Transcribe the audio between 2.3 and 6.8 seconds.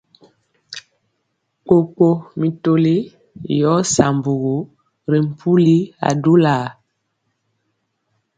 mi toli yɔɔ sambugu ri mpuli adulaa.